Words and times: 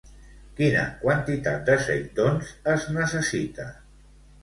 Quina 0.59 0.85
quantitat 1.03 1.63
de 1.69 1.77
seitons 1.91 2.53
es 2.75 2.91
necessita? 3.01 3.73